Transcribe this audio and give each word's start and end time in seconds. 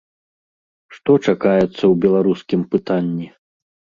Што 0.95 1.11
чакаецца 1.27 1.75
ў 1.75 1.91
беларускім 2.05 2.61
пытанні? 2.75 3.27